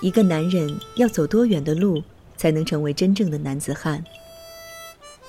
[0.00, 2.02] 一个男人要走多远的路，
[2.36, 4.04] 才能成为真正的男子汉？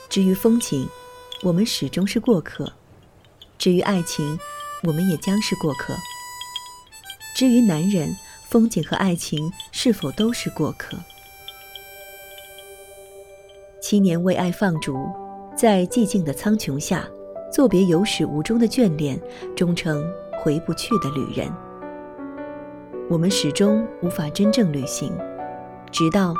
[0.07, 0.88] 至于风景，
[1.42, 2.66] 我们始终是过客；
[3.58, 4.38] 至于爱情，
[4.84, 5.96] 我们也将是过客；
[7.36, 8.16] 至于男人，
[8.47, 10.97] 风景和爱情是否都是过客？
[13.82, 14.96] 七年为爱放逐，
[15.56, 17.10] 在寂静的苍穹下，
[17.51, 19.20] 作别有始无终的眷恋，
[19.56, 20.04] 终成
[20.39, 21.51] 回不去的旅人。
[23.09, 25.11] 我们始终无法真正旅行，
[25.91, 26.31] 直到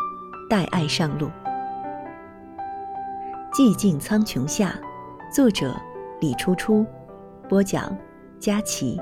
[0.47, 1.27] 带爱上路。
[3.51, 4.79] 寂静苍穹下，
[5.33, 5.75] 作者
[6.21, 6.85] 李初初，
[7.49, 7.97] 播讲
[8.39, 9.01] 佳琪。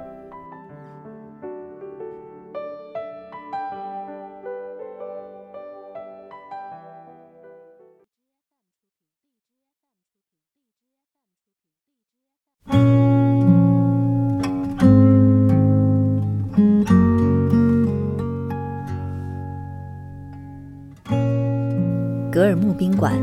[22.58, 23.16] 木宾馆，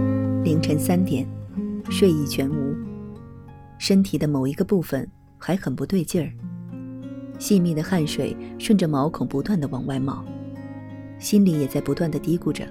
[0.45, 1.27] 凌晨三点，
[1.91, 2.75] 睡意全无。
[3.79, 5.07] 身体的某一个部分
[5.39, 6.31] 还很不对劲儿，
[7.39, 10.25] 细密的汗水顺着毛孔不断的往外冒，
[11.19, 12.65] 心里也在不断的嘀咕着，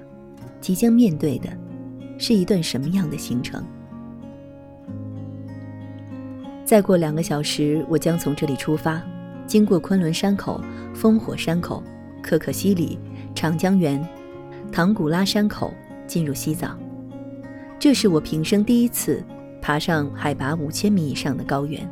[0.60, 1.50] 即将面对的，
[2.18, 3.62] 是一段什么样的行程？
[6.64, 9.02] 再过两个小时，我将从这里出发，
[9.46, 10.60] 经过昆仑山口、
[10.94, 11.82] 烽火山口、
[12.22, 12.98] 可可西里、
[13.34, 14.02] 长江源、
[14.72, 15.74] 唐古拉山口。
[16.14, 16.78] 进入西藏，
[17.76, 19.20] 这是我平生第一次
[19.60, 21.84] 爬上海拔五千米以上的高原。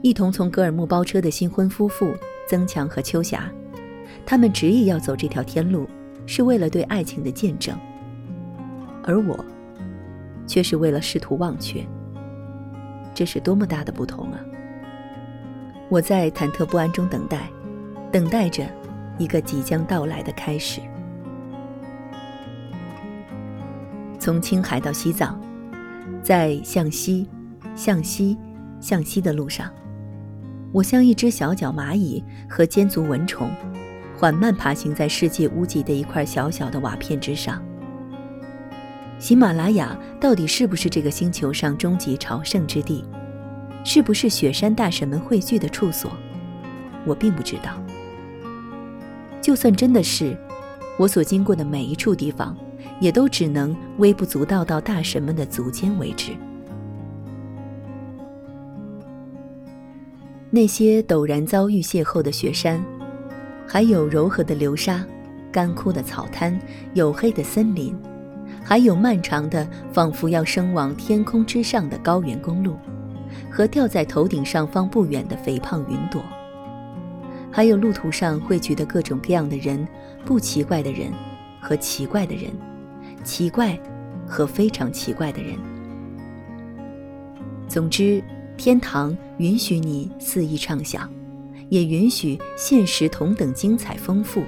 [0.00, 2.14] 一同从格尔木包车的新婚夫妇
[2.48, 3.52] 曾强和秋霞，
[4.24, 5.86] 他们执意要走这条天路，
[6.24, 7.76] 是为了对爱情的见证，
[9.04, 9.44] 而我，
[10.46, 11.86] 却是为了试图忘却。
[13.12, 14.40] 这是多么大的不同啊！
[15.90, 17.50] 我在忐忑不安中等待，
[18.10, 18.64] 等待着
[19.18, 20.80] 一个即将到来的开始。
[24.18, 25.40] 从青海到西藏，
[26.22, 27.28] 在向西、
[27.74, 28.36] 向西、
[28.80, 29.72] 向西的路上，
[30.72, 33.50] 我像一只小脚蚂蚁和尖足蚊虫，
[34.16, 37.62] 缓慢爬行在世界屋脊的一块小小的瓦片之上。
[39.18, 43.04] 喜马拉雅到底是不是这个星球上终极朝圣之地？
[43.84, 46.10] 是不是雪山大神们汇聚的处所？
[47.06, 47.80] 我并不知道。
[49.40, 50.36] 就算真的是，
[50.98, 52.56] 我所经过的每一处地方。
[53.00, 56.32] 也都只能微不足道到大神们的足尖为止。
[60.50, 62.82] 那些陡然遭遇邂逅的雪山，
[63.66, 65.04] 还有柔和的流沙、
[65.52, 66.58] 干枯的草滩、
[66.94, 67.94] 黝黑的森林，
[68.64, 72.76] 还有漫长的仿佛要升往天空之上的高原公路，
[73.50, 76.22] 和吊在头顶上方不远的肥胖云朵，
[77.50, 79.86] 还有路途上汇聚的各种各样的人，
[80.24, 81.12] 不奇怪的人
[81.60, 82.50] 和奇怪的人。
[83.28, 83.78] 奇怪
[84.26, 85.54] 和非常奇怪的人。
[87.68, 88.24] 总之，
[88.56, 91.12] 天堂允许你肆意畅想，
[91.68, 94.42] 也允许现实同等精彩丰富。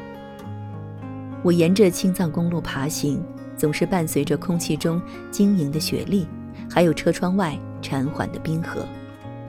[1.43, 3.23] 我沿着青藏公路爬行，
[3.55, 4.99] 总是伴随着空气中
[5.31, 6.27] 晶莹的雪粒，
[6.69, 8.87] 还有车窗外潺缓的冰河，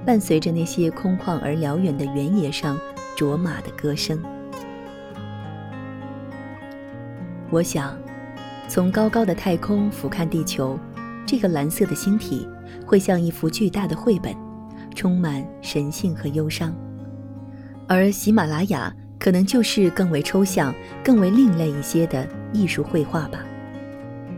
[0.06, 2.78] 伴随着那些空旷而辽远的原野上
[3.16, 4.22] 卓玛的歌声。
[7.50, 7.98] 我想。
[8.74, 10.80] 从高高的太空俯瞰地球，
[11.26, 12.48] 这个蓝色的星体
[12.86, 14.34] 会像一幅巨大的绘本，
[14.96, 16.74] 充满神性和忧伤。
[17.86, 18.90] 而喜马拉雅
[19.20, 20.74] 可能就是更为抽象、
[21.04, 23.44] 更为另类一些的艺术绘画吧，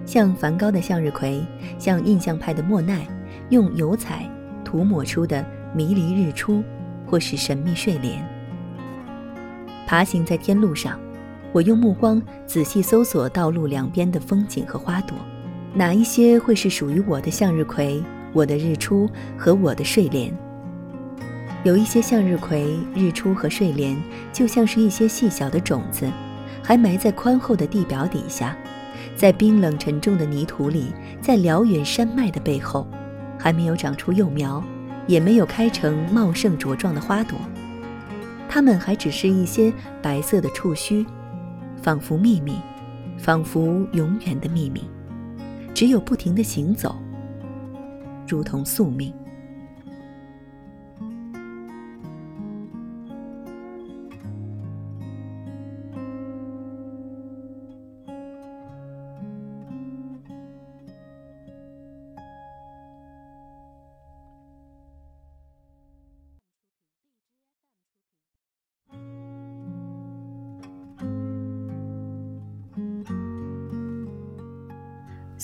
[0.03, 1.45] 像梵高的向日葵，
[1.77, 3.05] 像印象派的莫奈
[3.51, 4.27] 用油彩
[4.65, 5.45] 涂抹出的
[5.75, 6.63] 迷离日出，
[7.05, 8.27] 或是神秘睡莲。
[9.85, 10.99] 爬行在天路上。
[11.53, 15.15] 我用目光仔细搜索道路两边的风景和花朵，
[15.75, 18.03] 哪一些会是属于我的向日葵、
[18.33, 20.35] 我的日出和我的睡莲？
[21.63, 23.95] 有一些向日葵、日出和睡莲，
[24.33, 26.11] 就像是一些细小的种子，
[26.63, 28.57] 还埋在宽厚的地表底下，
[29.15, 30.87] 在冰冷沉重的泥土里，
[31.21, 32.87] 在辽远山脉的背后，
[33.37, 34.61] 还没有长出幼苗，
[35.05, 37.37] 也没有开成茂盛茁壮的花朵，
[38.49, 39.71] 它们还只是一些
[40.01, 41.05] 白色的触须。
[41.83, 42.55] 仿佛秘密，
[43.17, 44.85] 仿佛永远的秘密，
[45.73, 46.95] 只有不停的行走，
[48.25, 49.13] 如同宿命。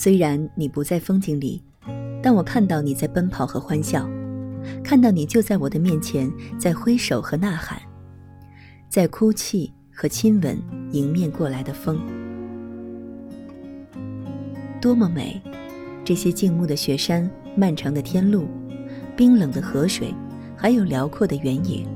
[0.02, 1.62] 虽然你不在风景里，
[2.22, 4.08] 但我看到你在奔跑和欢笑，
[4.82, 7.78] 看到你就在我的面前，在挥手和呐喊，
[8.88, 10.58] 在哭泣和亲吻
[10.92, 12.00] 迎面过来的风。
[14.80, 15.38] 多么美！
[16.02, 18.48] 这些静穆的雪山、漫长的天路、
[19.14, 20.14] 冰冷的河水，
[20.56, 21.86] 还有辽阔的原野。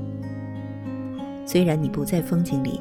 [1.43, 2.79] 虽然你不在风景里。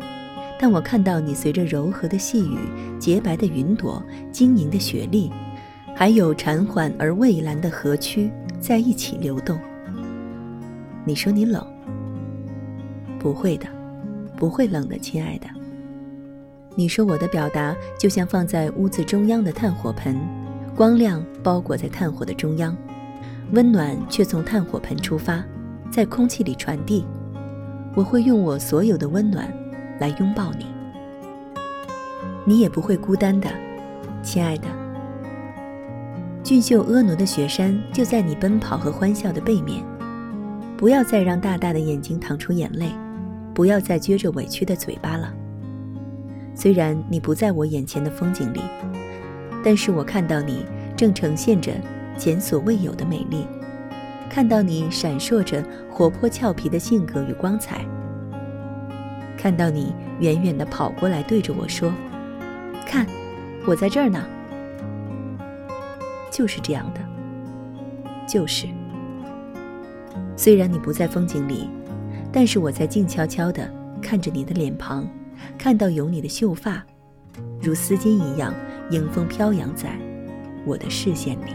[0.59, 2.59] 但我看到你随着柔和的细雨、
[2.99, 5.31] 洁白的云朵、晶莹的雪粒，
[5.95, 8.31] 还有潺缓而蔚蓝的河曲
[8.61, 9.59] 在一起流动。
[11.05, 11.67] 你说你冷？
[13.19, 13.67] 不会的，
[14.37, 15.47] 不会冷的，亲爱的。
[16.77, 20.17] 你说我的表达就像放在屋子中央的炭火盆，
[20.75, 22.77] 光亮包裹在炭火的中央，
[23.53, 25.45] 温暖却从炭火盆出发，
[25.91, 27.05] 在空气里传递。
[27.95, 29.53] 我会用我所有的温暖。
[29.99, 30.67] 来拥抱你，
[32.45, 33.49] 你也不会孤单的，
[34.23, 34.69] 亲爱的。
[36.43, 39.83] 俊秀婀娜的雪山就在你奔跑和欢笑的背面。
[40.77, 42.91] 不要再让大大的眼睛淌出眼泪，
[43.55, 45.33] 不要再撅着委屈的嘴巴了。
[46.55, 48.61] 虽然你不在我眼前的风景里，
[49.65, 50.67] 但是我看到你
[50.97, 51.73] 正呈现着
[52.19, 53.47] 前所未有的美丽，
[54.29, 57.87] 看到你闪烁着活泼俏皮的性格与光彩。
[59.45, 61.93] 看到你远远的跑过来，对着我说
[62.89, 63.07] ：“看，
[63.67, 64.27] 我在这儿呢。”
[66.33, 67.01] 就是这样的，
[68.27, 68.67] 就是。
[70.35, 71.69] 虽然你不在风景里，
[72.33, 73.71] 但是我在静悄悄的
[74.01, 75.07] 看着你的脸庞，
[75.59, 76.83] 看到有你的秀发，
[77.61, 78.55] 如丝巾一样
[78.93, 79.91] 迎风飘扬在
[80.65, 81.55] 我的视线里。